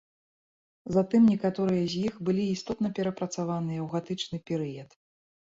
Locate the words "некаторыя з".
1.33-1.95